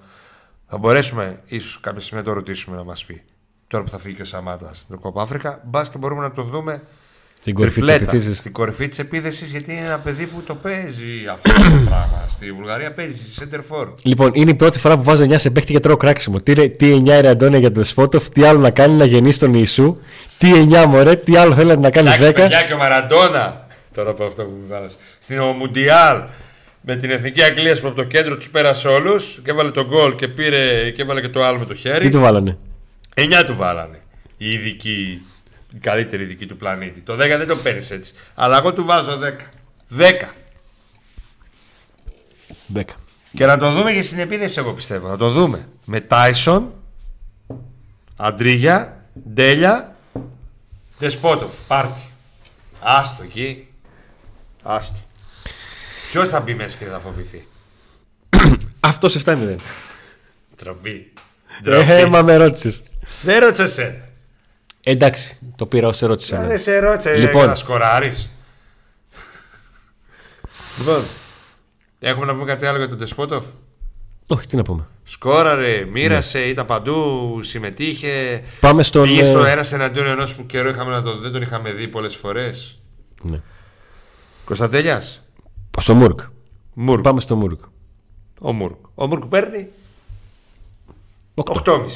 [0.66, 3.22] Θα μπορέσουμε ίσως κάποια στιγμή να το ρωτήσουμε να μας πει.
[3.66, 6.42] Τώρα που θα φύγει και ο Σαμάτα στην Κόπα Αφρικα, μπας και μπορούμε να το
[6.42, 6.82] δούμε
[7.44, 8.10] Στην κορυφή της τριπλέτα.
[8.12, 8.38] επιθέσης.
[8.38, 12.26] Στην κορυφή της επίθεσης, γιατί είναι ένα παιδί που το παίζει αυτό το πράγμα.
[12.30, 13.86] Στη Βουλγαρία παίζει center for.
[14.02, 16.40] Λοιπόν, είναι η πρώτη φορά που βάζω 9 σε παίχτη και τρώω κράξιμο.
[16.40, 19.38] Τι, ρε- τι 9 ρε Αντώνια για τον Σπότοφ, τι άλλο να κάνει να γεννήσει
[19.38, 19.94] τον Ιησού,
[20.38, 22.34] τι 9 μωρέ, τι άλλο θέλετε να κάνει Εντάξει, 10.
[22.34, 23.66] παιδιά και ο Μαραντόνα.
[23.94, 24.96] Τώρα από αυτό που μου βάλες.
[25.18, 26.22] Στην Μουντιάλ
[26.80, 30.14] με την εθνική Αγγλίας που από το κέντρο τους πέρασε όλους και έβαλε τον γκολ
[30.14, 32.10] και, πήρε, και έβαλε και το άλλο με το Τι χέρι.
[32.10, 32.58] του βάλανε;
[33.14, 33.98] 9 του βάλανε.
[34.36, 35.22] Οι ειδικοί,
[35.74, 37.00] η καλύτερη ειδική του πλανήτη.
[37.00, 38.14] Το 10 δεν το παίρνεις έτσι.
[38.34, 39.98] Αλλά εγώ του βάζω 10.
[39.98, 40.28] 10.
[42.74, 42.82] 10.
[43.36, 45.08] Και να το δούμε και στην επίδεση, εγώ πιστεύω.
[45.08, 45.68] Να το δούμε.
[45.84, 46.74] Με Τάισον,
[48.16, 49.96] Αντρίγια, Ντέλια,
[50.98, 51.50] Δεσπότοφ.
[51.66, 52.08] Πάρτι.
[52.80, 53.68] Άστο εκεί.
[54.62, 54.98] Άστο.
[56.10, 57.46] Ποιος θα μπει μέσα και θα φοβηθεί;
[58.80, 59.56] Αυτό 7-0.
[60.56, 61.12] Τροπή.
[61.64, 62.82] Ε, μα με ρώτησες.
[63.22, 64.03] Δεν ρώτησε εσένα.
[64.84, 66.30] Εντάξει, το πήρα ως ερώτηση.
[66.32, 66.50] Ε, εμένα.
[66.50, 67.36] Δεν σε ρώτησε Λοιπόν.
[67.36, 68.30] για να σκοράρεις.
[70.78, 71.04] λοιπόν,
[72.00, 73.44] έχουμε να πούμε κάτι άλλο για τον Τεσπότοφ;
[74.28, 74.86] Όχι, τι να πούμε.
[75.04, 78.42] Σκόραρε, μοίρασε, ήταν παντού, συμμετείχε.
[78.60, 79.02] Πάμε στον.
[79.02, 81.88] Πήγε ε, στο ένα εναντίον ενός που καιρό είχαμε να το, δεν τον είχαμε δει
[81.88, 82.78] πολλές φορές.
[83.22, 83.40] ναι.
[84.44, 85.22] Κωνσταντέλιας.
[85.80, 86.20] Στο Μουρκ.
[86.74, 87.02] Μουρκ.
[87.02, 87.60] Πάμε στο Μουρκ.
[88.40, 88.76] Ο Μουρκ.
[88.94, 89.68] Ο Μουρκ παίρνει
[91.34, 91.84] Οκτώ.
[91.84, 91.88] 8,5.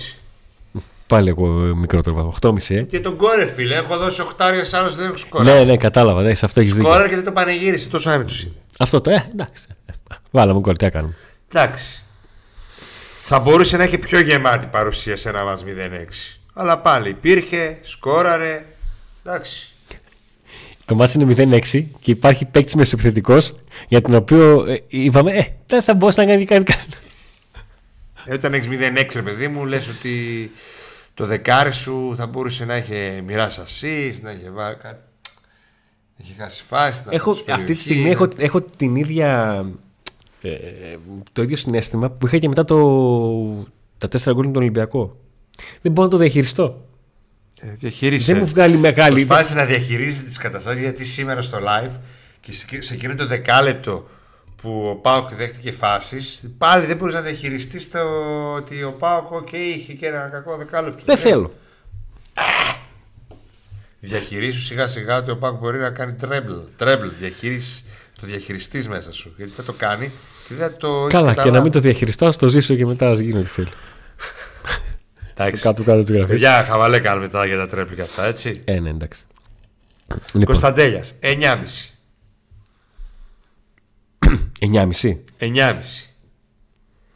[1.08, 2.34] Πάλι εγώ ε, μικρότερο βαθμό.
[2.40, 2.82] 8,5 ε.
[2.82, 3.74] Και τον κόρε, φίλε.
[3.74, 5.58] Έχω δώσει 8 άλλος δεν έχω σκοράρει.
[5.58, 6.22] Ναι, ναι, κατάλαβα.
[6.22, 6.88] Ναι, σε αυτό έχεις δίκιο.
[6.88, 7.88] Σκόραρε και δεν το πανηγύρισε.
[7.88, 8.52] Τόσο άνετος είναι.
[8.78, 9.10] Αυτό το.
[9.10, 9.66] Ε, εντάξει.
[10.30, 11.14] Βάλαμε γκολ, τι να κάνουμε.
[11.52, 12.02] Εντάξει.
[13.22, 15.68] Θα μπορούσε να έχει πιο γεμάτη παρουσία σε ένα μας 0-6.
[16.52, 18.64] Αλλά πάλι υπήρχε, σκόραρε,
[19.28, 19.72] Εντάξει.
[20.84, 23.56] Το μάτς είναι 0-6 και υπάρχει παίκτης μεσοπιθετικός
[23.88, 26.82] για τον οποίο ε, είπαμε ε, δεν θα μπορούσε να κάνει κάτι καλό.
[28.24, 30.50] Ε, όταν έχεις 0-6, ρε παιδί μου, λες ότι
[31.18, 35.02] το δεκάρι σου θα μπορούσε να έχει μοιράσει assist, να έχει βάλει κάτι.
[36.16, 37.02] να Έχει χάσει φάση.
[37.06, 39.64] να Έχω, τους αυτή τη περιοχή, στιγμή να- έχω, έχω την ίδια,
[40.42, 40.50] ε,
[41.32, 43.66] το ίδιο συνέστημα που είχα και μετά το,
[43.98, 45.16] τα τέσσερα γκολ με τον Ολυμπιακό.
[45.82, 46.86] Δεν μπορώ να το διαχειριστώ.
[47.60, 48.32] Ε, διαχείρισε.
[48.32, 49.24] Δεν μου βγάλει μεγάλη.
[49.24, 51.96] Προσπάθησε να διαχειρίζει τις καταστάσεις γιατί σήμερα στο live
[52.40, 54.08] και σε- σε εκείνο το δεκάλεπτο
[54.62, 57.98] που ο Πάοκ δέχτηκε φάσεις, πάλι δεν μπορείς να διαχειριστείς το
[58.54, 61.02] ότι ο Πάοκ okay, είχε και ένα κακό δεκάλεπτο.
[61.04, 61.52] Δεν Ε, θέλω.
[64.00, 66.52] Διαχειρίσου σιγά σιγά ότι ο Πάοκ μπορεί να κάνει τρέμπλ.
[66.76, 67.06] Τρέμπλ.
[67.18, 67.84] Διαχείριση,
[68.20, 69.34] το διαχειριστή μέσα σου.
[69.36, 70.10] Γιατί θα το κάνει
[70.48, 71.62] και δεν θα το έχεις Καλά, και να καταλάβει.
[71.62, 73.68] μην το διαχειριστώ, α το ζήσω και μετά ας γίνει ό,τι θέλει.
[75.34, 75.62] Εντάξει.
[75.62, 76.30] Κάτω κάτω της γραφής.
[76.30, 78.62] Παιδιά, χαβαλέ κάνουμε μετά για τα τρέμπλ και αυτά, έτσι.
[78.64, 79.26] Ε, ναι, εντάξει.
[80.32, 81.92] Λοιπόν, Κωνσταντέλιας, 9,5.
[84.60, 85.16] 9,5.
[85.38, 85.74] 9,5.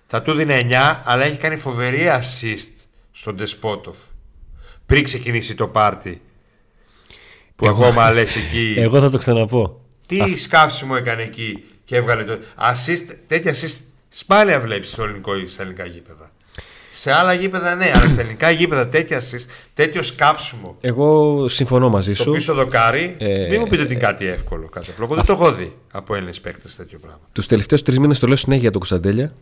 [0.06, 2.70] Θα του δίνει 9, αλλά έχει κάνει φοβερή assist
[3.10, 3.96] στον Ντεσπότοφ.
[4.86, 6.22] Πριν ξεκινήσει το πάρτι.
[7.56, 8.74] Που ακόμα λες εκεί.
[8.78, 9.80] Εγώ θα το ξαναπώ.
[10.06, 12.38] Τι σκάψιμο έκανε εκεί και έβγαλε το.
[12.58, 16.30] Assist, τέτοια assist σπάλια βλέπεις στο ελληνικό, στα ελληνικά γήπεδα.
[16.94, 20.76] Σε άλλα γήπεδα ναι, αλλά στα ελληνικά γήπεδα τέτοιας assist, τέτοιος σκάψιμο.
[20.80, 22.30] Εγώ συμφωνώ μαζί Στο σου.
[22.30, 24.68] πίσω δοκάρι, Ε, μην μου πείτε ότι είναι κάτι εύκολο.
[24.68, 25.04] Κάτι απλό.
[25.04, 27.20] Εγώ δεν το έχω δει από Έλληνες παίκτες τέτοιο πράγμα.
[27.32, 29.34] Τους τελευταίους τρεις μήνες το λέω συνέχεια για τον Κωνσταντέλια.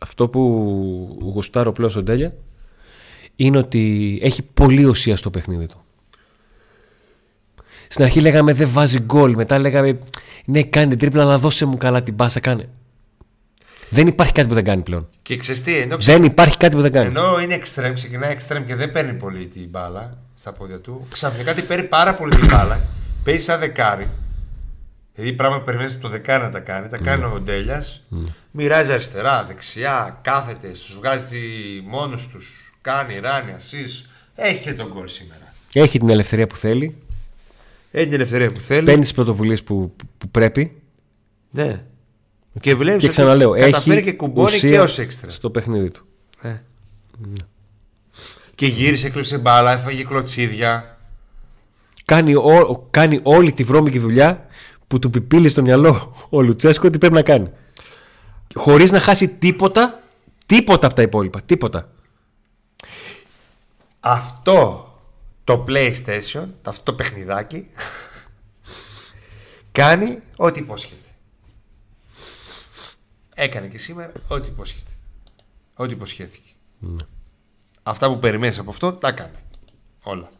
[0.00, 0.40] Αυτό που
[1.34, 2.34] γουστάρω πλέον στον Τέλια
[3.36, 5.80] είναι ότι έχει πολύ ουσία στο παιχνίδι του.
[7.88, 9.34] Στην αρχή λέγαμε δεν βάζει γκολ.
[9.34, 9.98] Μετά λέγαμε
[10.44, 12.40] ναι, κάνει την τρίπλα, αλλά δώσε μου καλά την πάσα.
[12.40, 12.68] Κάνε.
[13.94, 15.06] Δεν υπάρχει κάτι που δεν κάνει πλέον.
[15.22, 17.06] Και ξέρεις τι, ενώ, Δεν υπάρχει κάτι που δεν κάνει.
[17.06, 21.54] ενώ είναι extreme, ξεκινάει extreme και δεν παίρνει πολύ την μπάλα στα πόδια του, ξαφνικά
[21.54, 22.80] την παίρνει πάρα πολύ την μπάλα,
[23.24, 24.08] παίζει σαν δεκάρι.
[25.14, 28.02] Δηλαδή πράγμα που περιμένεις το δεκάρι να τα κάνει, τα κάνει ο Ντέλιας,
[28.50, 31.38] μοιράζει αριστερά, δεξιά, κάθεται, τους βγάζει
[31.84, 34.06] μόνο τους, κάνει ράνια, assist.
[34.34, 35.54] Έχει και τον γκολ σήμερα.
[35.72, 36.96] Έχει την ελευθερία που θέλει.
[37.90, 38.84] Έχει την ελευθερία που θέλει.
[38.84, 40.82] Παίρνει τις πρωτοβουλίες που, που πρέπει.
[41.50, 41.82] Ναι.
[42.60, 45.30] Και βλέπεις Και ξαναλέω, καταφέρει έχει και κουμπώνει ουσία και ως έξτρα.
[45.30, 46.06] στο παιχνίδι του.
[46.40, 46.56] Ε.
[48.54, 50.98] Και γύρισε, έκλειψε μπάλα, έφαγε κλωτσίδια.
[52.04, 54.46] Κάνει, ό, κάνει όλη τη βρώμικη δουλειά
[54.86, 57.50] που του πιπίλει στο μυαλό ο Λουτσέσκο ότι πρέπει να κάνει.
[58.54, 60.02] Χωρίς να χάσει τίποτα,
[60.46, 61.42] τίποτα από τα υπόλοιπα.
[61.42, 61.90] Τίποτα.
[64.00, 64.86] Αυτό
[65.44, 67.70] το PlayStation, αυτό το παιχνιδάκι,
[69.72, 71.01] κάνει ό,τι υπόσχεται.
[73.34, 74.90] Έκανε και σήμερα ό,τι υπόσχεται.
[75.74, 76.50] Ό,τι υποσχέθηκε.
[77.82, 79.36] Αυτά που περιμένεις από αυτό, τα κάνει.
[80.02, 80.30] Όλα.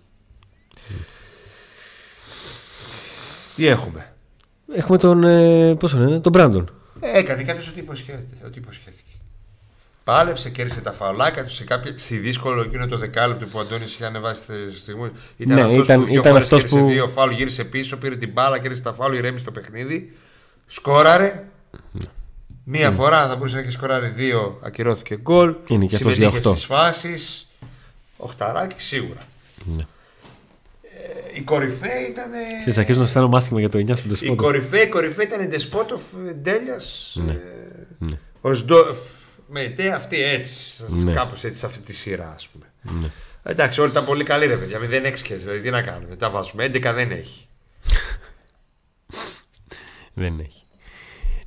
[3.56, 4.12] Τι έχουμε;
[4.74, 5.24] Έχουμε τον.
[5.24, 6.70] Ε, πώς τον λένε, τον Μπράντον.
[7.00, 8.44] Ε, Έκανε κάποιος ό,τι υποσχέθηκε.
[8.46, 9.06] Ό,τι υποσχέθηκε.
[10.04, 13.94] Πάλεψε, κέρδισε τα φαουλάκια του σε, κάποια, σε δύσκολο εκείνο το δεκάλεπτο που ο Αντώνης
[13.94, 15.10] είχε ανεβάσει στη στιγμή.
[15.36, 17.96] Ήταν Ναι, αυτός ήταν- που δύο ήταν φορές αυτός κέρδισε που- δύο φάουλ, γύρισε πίσω,
[17.96, 20.16] πήρε την μπάλα, κέρδισε τα φάουλ, ηρέμησε το παιχνίδι.
[20.66, 21.44] Σκόραρε.
[22.64, 25.54] Μία φορά θα μπορούσε να έχει σκοράρει δύο, ακυρώθηκε γκολ.
[25.68, 26.50] Είναι και αυτός για Συμμετείχε οχτώ.
[26.50, 27.50] στις φάσεις.
[28.16, 29.20] Οχταράκι σίγουρα.
[29.64, 29.82] Ναι.
[30.82, 32.30] Ε, η κορυφαία ήταν.
[32.60, 34.42] Στις αρχές να αισθάνομαι άσχημα για το 9 στον Η Τεσπότο.
[34.42, 36.02] κορυφαία, η κορυφαία ήταν η Ντεσπότοφ
[36.36, 37.16] Ντέλιας.
[37.24, 37.38] Ναι.
[38.40, 38.84] Ο Σντο...
[39.54, 40.84] Με τε αυτή έτσι.
[40.88, 41.12] Ναι.
[41.12, 42.72] Κάπως έτσι σε αυτή τη σειρά, ας πούμε.
[43.42, 44.78] Εντάξει, όλοι ήταν πολύ καλοί ρε παιδιά.
[44.78, 46.16] 0-6 και δηλαδή τι να κάνουμε.
[46.16, 46.64] Τα βάζουμε.
[46.64, 47.46] 11 δεν έχει.
[50.14, 50.61] Δεν έχει.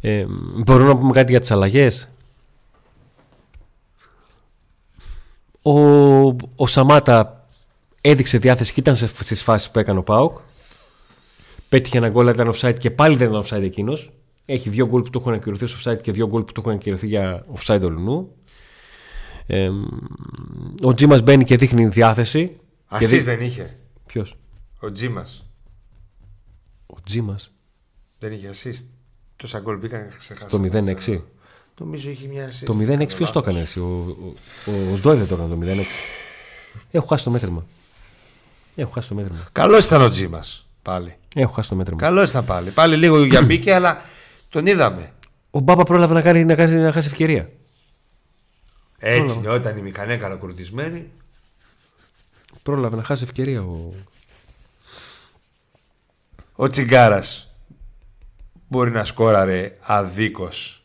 [0.07, 0.25] Ε,
[0.63, 2.09] μπορούμε να πούμε κάτι για τις αλλαγές;
[5.61, 5.79] Ο,
[6.55, 7.47] ο Σαμάτα
[8.01, 10.37] έδειξε διάθεση και ήταν σε- στις φάσεις που έκανε ο Πάοκ.
[11.69, 14.11] Πέτυχε ένα γκολ, ήταν offside και πάλι δεν ήταν offside εκείνος.
[14.45, 16.71] Έχει δύο γκολ που του έχουν ακυρωθεί ως offside και δύο γκολ που του έχουν
[16.71, 18.31] ακυρωθεί για offside ολουνού.
[19.47, 19.69] Ε,
[20.81, 22.47] ο Τζίμας μπαίνει και δείχνει διάθεση.
[22.47, 23.77] Και Ασύ δει- δεν είχε.
[24.05, 24.35] Ποιος;
[24.79, 25.45] Ο Τζίμας
[26.85, 27.51] Ο Τζίμας.
[28.19, 28.83] δεν είχε assist.
[29.35, 30.49] Τόσα γκολ μπήκαν ξεχάσει.
[30.49, 31.21] Το 0-6.
[31.77, 32.63] Νομίζω είχε μια assist.
[32.65, 33.41] Το 0-6 ποιος το Λάθος.
[33.41, 35.85] έκανε εσύ, ο, ο, ο, ο Σντόι δεν το έκανε το 0-6.
[36.91, 37.65] Έχω χάσει το μέτρημα.
[38.75, 39.47] Έχω χάσει το μέτρημα.
[39.51, 41.15] Καλός ήταν ο Τζίμας πάλι.
[41.35, 42.01] Έχω χάσει το μέτρημα.
[42.01, 42.69] Καλός ήταν πάλι.
[42.69, 44.01] Πάλι λίγο για μπήκε, αλλά
[44.49, 45.13] τον είδαμε.
[45.51, 47.49] Ο Μπάμπα πρόλαβε να, κάνει, να, κάνει, να χάσει ευκαιρία.
[48.97, 51.09] Έτσι είναι, όταν η μηχανή είναι καλοκουρδισμένη.
[52.63, 53.93] Πρόλαβε να χάσει ευκαιρία ο.
[56.55, 57.44] Ο Τσιγκάρας
[58.75, 60.83] μπορεί να σκόραρε αδίκως.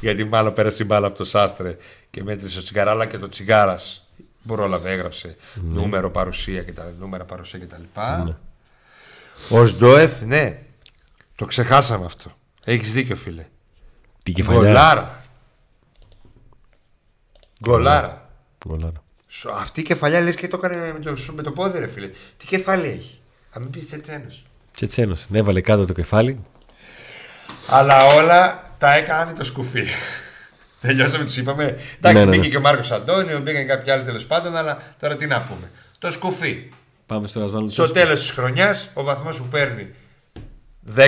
[0.00, 1.76] Γιατί μάλλον πέρασε η μπάλα από το Σάστρε
[2.10, 3.78] και μέτρησε ο Τσιγκαράλα και το Τσιγκάρα
[4.46, 7.82] πρόλαβε, έγραψε νούμερο παρουσία και τα νούμερα παρουσία κτλ.
[9.50, 10.58] Ο Σντοεφ, ναι,
[11.34, 12.32] το ξεχάσαμε αυτό.
[12.64, 13.46] Έχεις δίκιο, φίλε.
[14.22, 14.60] Την κεφαλιά.
[14.60, 15.22] Γκολάρα.
[17.64, 18.30] Γκολάρα.
[18.68, 19.02] Γκολάρα.
[19.26, 21.86] Σου- Αυτή η κεφαλιά λες και το έκανε με το, σου- με το πόδι, ρε
[21.86, 22.10] φίλε.
[22.36, 23.20] Τι κεφάλι έχει.
[23.50, 24.26] Αν μην πεις Τσετσένο.
[24.76, 25.24] Τσετσένος.
[25.28, 26.44] Ναι, έβαλε κάτω το κεφάλι.
[27.68, 29.84] Αλλά όλα τα έκανε το σκουφί.
[30.80, 31.78] Τελειώσαμε, τους είπαμε.
[31.96, 32.48] Εντάξει, Ναι, ναι, μπήκε ναι.
[32.48, 35.70] και ο Μάρκος Αντώνιο, μπήκαν κάποιοι άλλοι τέλος πάντων, αλλά τώρα τι να πούμε.
[35.98, 36.68] Το σκουφί.
[37.06, 39.90] Πάμε στο Ρασβάν Στο τέλος της χρονιάς, ο βαθμός που παίρνει
[40.96, 41.00] 10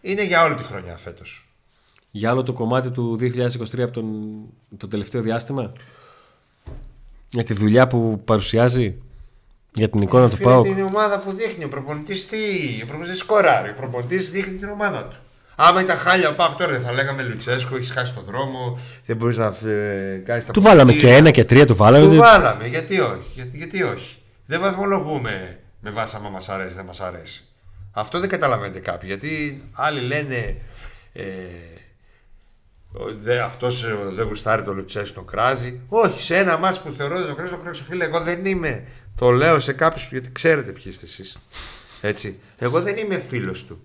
[0.00, 1.46] είναι για όλη τη χρονιά φέτος.
[2.10, 4.06] Για άλλο το κομμάτι του 2023 από τον,
[4.76, 5.72] το τελευταίο διάστημα;
[7.30, 8.94] Για τη δουλειά που παρουσιάζει;
[9.74, 10.66] Για την εικόνα του Φίλε, ΠΑΟΚ.
[10.66, 11.64] Είναι η ομάδα που δείχνει.
[11.64, 12.36] Ο προπονητής τι.
[12.82, 13.70] Ο προπονητής σκοράρει.
[13.70, 15.16] Ο προπονητής δείχνει την ομάδα του.
[15.56, 19.16] Άμα ήταν χάλια ο Πάοκ τώρα δεν θα λέγαμε Λουτσέσκο, έχεις χάσει τον δρόμο, δεν
[19.16, 21.16] μπορείς να ε, κάνεις τα Του βάλαμε και ποδητήρια».
[21.16, 22.04] ένα και τρία του βάλαμε.
[22.04, 23.22] Του δεν- βάλαμε, γιατί όχι.
[23.34, 24.16] Γιατί, γιατί όχι.
[24.46, 27.44] Δεν βαθμολογούμε με βάση άμα μας αρέσει, δεν μας αρέσει.
[27.92, 29.08] Αυτό δεν καταλαβαίνετε κάποιοι.
[29.12, 30.56] Γιατί άλλοι λένε.
[31.12, 31.22] Ε,
[32.92, 35.80] ο- δε, αυτός ε, δεν γουστάρει το Λουτσέσκο, τον κράζει.
[35.88, 38.04] Όχι, σε ένα μάτς που θεωρώ ότι το κράζει, το κράζει φίλε.
[38.04, 38.84] Εγώ δεν είμαι.
[39.22, 41.38] Το λέω σε κάποιους γιατί ξέρετε ποιοι είστε εσείς.
[42.00, 42.40] Έτσι.
[42.58, 43.82] Εγώ δεν είμαι φίλος του.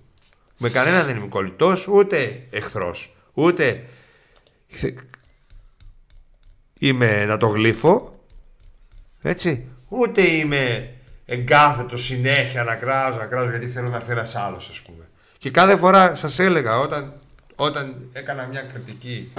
[0.57, 3.15] Με κανένα δεν είμαι κολλητός, ούτε εχθρός.
[3.33, 3.85] Ούτε
[6.79, 8.19] είμαι να το γλύφω.
[9.21, 9.67] Έτσι.
[9.87, 10.93] Ούτε είμαι
[11.25, 15.09] εγκάθετο συνέχεια να κράζω, να κράζω γιατί θέλω να έρθει ένα άλλο, ας πούμε.
[15.37, 17.13] Και κάθε φορά σας έλεγα όταν,
[17.55, 19.33] όταν έκανα μια κριτική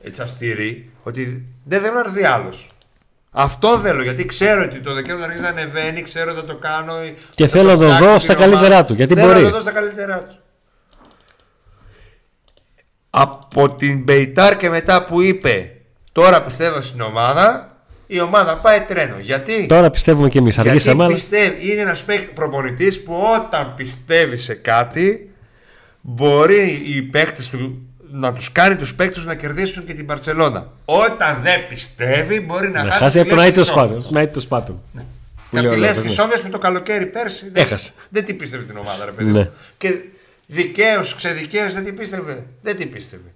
[0.00, 2.71] έτσι αυστηρή, ότι δεν θέλω να έρθει άλλος.
[3.34, 6.56] Αυτό θέλω γιατί ξέρω ότι το Δεκέμβριο θα αρχίσει να ανεβαίνει, ξέρω ότι θα το
[6.56, 6.94] κάνω.
[7.34, 8.50] Και θα θέλω να τον φτιάξει δω την στα ομάδα.
[8.50, 9.38] καλύτερά του, γιατί θέλω μπορεί.
[9.38, 10.36] να τον δω στα καλύτερά του.
[13.10, 15.70] Από την Μπεϊτάρ και μετά που είπε
[16.12, 19.18] τώρα πιστεύω στην ομάδα, η ομάδα πάει τρένο.
[19.20, 20.54] Γιατί, Τώρα πιστεύουμε και εμείς.
[20.54, 21.12] γιατί Αργήσαμε, αλλά.
[21.12, 25.30] πιστεύει, είναι ένας προπονητής που όταν πιστεύει σε κάτι,
[26.00, 30.72] μπορεί οι παίκτες του να τους κάνει τους παίκτες να κερδίσουν και την Παρσελώνα.
[30.84, 33.88] Όταν δεν πιστεύει, μπορεί να Να χάσει, χάσει τη από τον λέξη Άιτο της Σόφιας.
[33.90, 34.12] Σπάτων.
[34.12, 34.82] Τον Άιτο Σπάτων.
[35.50, 36.14] Που Και λέει από τη ο λες Λόπες, τη ναι.
[36.22, 37.50] Σόφια με το καλοκαίρι πέρσι.
[37.50, 37.92] δεν- Έχασε.
[38.08, 39.30] Δεν την πίστευε την ομάδα, ρε παιδί.
[39.32, 39.38] Ναι.
[39.38, 39.50] μου.
[39.76, 39.98] Και
[40.46, 42.46] δικαίως, ξεδικαίως δεν την πίστευε.
[42.62, 43.32] Δεν την πίστευε.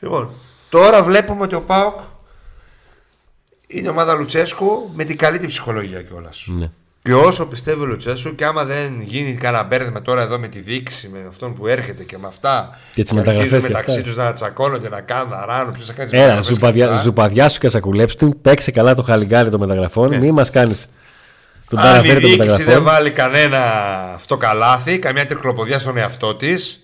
[0.00, 0.30] Λοιπόν,
[0.70, 1.98] τώρα βλέπουμε ότι ο Πάοκ
[3.66, 6.44] είναι ομάδα Λουτσέσκου με την καλύτερη ψυχολογία κιόλας.
[6.46, 6.70] Ναι.
[7.10, 10.60] Και όσο πιστεύει ο Λουτσέσκου και άμα δεν γίνει κανένα μπέρδεμα τώρα εδώ με τη
[10.60, 12.78] δίκηση, με αυτόν που έρχεται και με αυτά.
[12.94, 14.02] Και τις αρχίζουν μεταγραφές και μεταξύ αυτά.
[14.02, 16.90] τους να τσακώνονται, να κάνουν, να ράνουν, ποιος θα κάνει τις Έλα, μεταγραφές και ζουπαδιά,
[16.90, 17.02] αυτά.
[17.02, 18.40] ζουπαδιά σου και σακουλέψει την.
[18.40, 20.16] Παίξε καλά το χαλιγκάρι των μεταγραφών.
[20.18, 20.88] Μη μας κάνεις
[21.68, 21.88] τον Ναι.
[21.88, 22.84] Αν η ταραφέρι των διοίκηση δεν μεταγραφών.
[22.84, 23.58] βάλει κανένα
[24.14, 26.80] αυτό καλάθι, καμιά τρικλοποδιά στον εαυτό της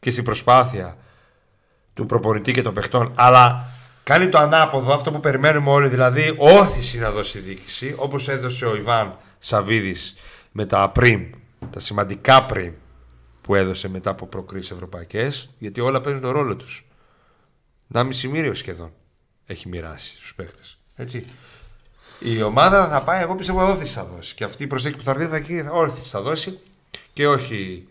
[0.00, 0.96] και στην προσπάθεια
[1.94, 3.64] του προπονητή και των παιχτών, αλλά
[4.04, 8.64] κάνει το ανάποδο, αυτό που περιμένουμε όλοι, δηλαδή όθηση να δώσει η διοίκηση, όπως έδωσε
[8.66, 10.14] ο Ιβάν Σαββίδης
[10.52, 11.30] με τα πριμ,
[11.70, 12.72] τα σημαντικά πριμ
[13.40, 16.86] που έδωσε μετά από προκρίσεις ευρωπαϊκές, γιατί όλα παίζουν τον ρόλο τους.
[17.86, 18.92] Να μισή μύριο σχεδόν
[19.46, 20.60] έχει μοιράσει στους παίχτε.
[20.94, 21.26] Έτσι.
[22.20, 24.34] Η ομάδα θα πάει, εγώ πιστεύω όθηση θα δώσει.
[24.34, 26.58] Και αυτή η προσέγγιση που θα έρθει θα γίνει όρθιση θα δώσει
[27.12, 27.88] και όχι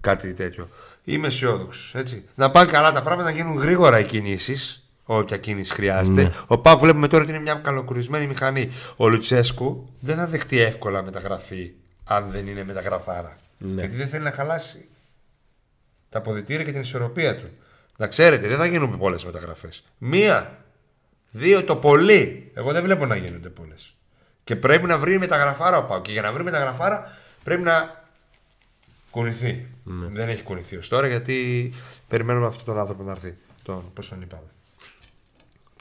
[0.00, 0.68] κάτι τέτοιο.
[1.04, 1.94] Είμαι αισιόδοξος.
[2.34, 4.83] Να πάνε καλά τα πράγματα, να γίνουν γρήγορα οι κινήσεις.
[5.04, 6.22] Όποια κίνηση χρειάζεται.
[6.22, 6.30] Ναι.
[6.46, 8.70] Ο Πάκ βλέπουμε τώρα ότι είναι μια καλοκουρισμένη μηχανή.
[8.96, 11.72] Ο Λουτσέσκου δεν θα δεχτεί εύκολα μεταγραφή
[12.04, 13.36] αν δεν είναι μεταγραφάρα.
[13.58, 13.80] Ναι.
[13.80, 14.88] Γιατί δεν θέλει να χαλάσει
[16.08, 17.48] τα αποδητήρια και την ισορροπία του.
[17.96, 19.84] Να ξέρετε, δεν θα γίνουν πολλές μεταγραφές.
[19.98, 20.64] Μία,
[21.30, 22.50] δύο το πολύ.
[22.54, 23.96] Εγώ δεν βλέπω να γίνονται πολλές.
[24.44, 26.02] Και πρέπει να βρει μεταγραφάρα ο Πάου.
[26.02, 28.04] Και για να βρει μεταγραφάρα πρέπει να
[29.10, 29.66] κουνηθεί.
[29.84, 31.72] Δεν έχει κουνηθεί ως τώρα γιατί
[32.08, 33.36] περιμένουμε αυτόν τον άνθρωπο να έρθει.
[33.62, 34.53] Τον, πώς τον είπαμε;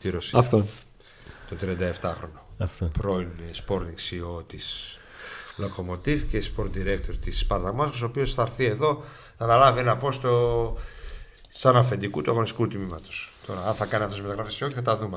[0.04, 0.40] Τη Ρωσία.
[0.40, 0.66] Αυτό.
[1.50, 2.42] Το 37χρονο.
[2.58, 2.90] Αυτό.
[3.00, 3.28] Πρώην
[3.68, 4.98] sporting CEO της
[5.58, 9.04] Lokomotiv και sport director της Spartak Moscow, ο οποίος θα έρθει εδώ
[9.38, 10.78] να αναλάβει ένα πόστο
[11.50, 13.32] σαν αφεντικού του αγωνιστικού τμήματος.
[13.48, 15.16] Τώρα, αν θα κάνει αυτός μεταγραφέ ή όχι, θα τα δούμε.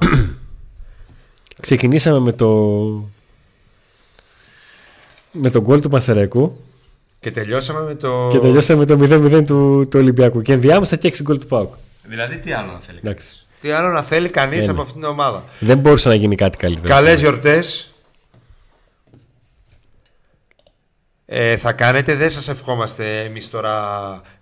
[1.60, 2.48] Ξεκινήσαμε με το.
[5.32, 6.64] με τον γκολ του Πασερέκου
[7.20, 8.28] και τελειώσαμε με το.
[8.32, 10.40] και τελειώσαμε με το 0-0 του, του Ολυμπιακού.
[10.40, 11.74] Και ενδιάμεσα και 6 γκολ του Πάουκ.
[12.02, 12.98] Δηλαδή, τι άλλο να θέλει.
[12.98, 13.45] Εντάξει.
[13.66, 14.72] Τι άλλο να θέλει κανείς Ένα.
[14.72, 15.44] από αυτήν την ομάδα.
[15.58, 16.88] Δεν μπορούσε να γίνει κάτι καλύτερο.
[16.88, 17.90] Καλές γιορτές.
[21.26, 23.90] Ε, θα κάνετε, δεν σας ευχόμαστε εμείς τώρα.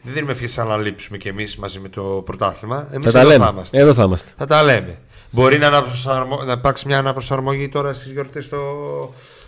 [0.03, 2.89] Δεν δίνουμε ευχές να αναλείψουμε κι εμείς μαζί με το πρωτάθλημα.
[2.93, 3.51] Εμείς Θα τα εδώ θα λέμε.
[3.51, 3.79] είμαστε.
[3.79, 4.31] Εδώ θα είμαστε.
[4.37, 4.99] Θα τα λέμε.
[5.31, 6.37] Μπορεί να, αναπροσαρμο...
[6.45, 8.57] να υπάρξει μια αναπροσαρμογή τώρα στις γιορτές στο.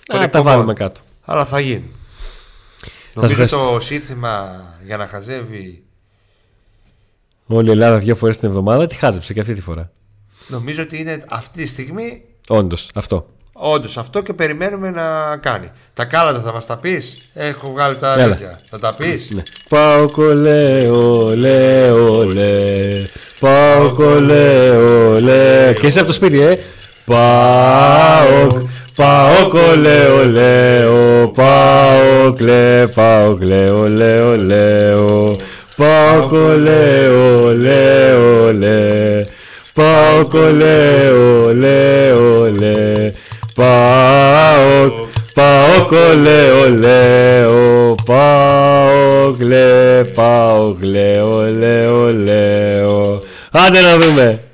[0.07, 0.47] των Α, τα εκπομπών.
[0.53, 1.01] βάλουμε κάτω.
[1.25, 1.91] Αλλά θα γίνει.
[2.81, 3.73] σας Νομίζω ευχαριστώ.
[3.73, 5.86] το σύνθημα για να χαζεύει.
[7.47, 9.91] Όλη η Ελλάδα δύο φορές την εβδομάδα τη χάζεψε και αυτή τη φορά.
[10.49, 13.27] Νομίζω ότι είναι αυτή τη στιγμή Όντως, αυτό.
[13.53, 15.71] Όντως αυτό και περιμένουμε να κάνει.
[15.95, 18.29] Τα κάλατα θα μας τα πεις; Έχω βγάλει τα Έλα.
[18.29, 18.61] τέτοια.
[18.69, 19.43] Θα τα πεις; Ναι.
[19.69, 22.89] Πάω κολέ, ολέ, ολέ.
[23.41, 24.71] Πάω κολέ,
[25.09, 25.73] ολέ.
[25.81, 26.59] Και είσαι από το σπίτι, ε;
[27.05, 28.47] Πάω,
[28.97, 31.29] πάω κολέ, ολέ, ο.
[31.31, 35.37] Πάω κλε, πάω κλε, ολέ, ολέ, ο.
[35.77, 37.07] Πάω κολέ,
[37.43, 38.13] ολέ,
[38.45, 39.25] ολέ.
[39.75, 41.11] Πάω κολέ,
[41.45, 43.13] ολέ, ολέ.
[43.55, 44.91] Πάω,
[45.35, 47.95] πάω κολέ, ολέ, ο.
[48.05, 53.21] Πάω κλε, πάω κλε, ολέ, ολέ, ο.
[53.51, 54.46] Άντε να δούμε.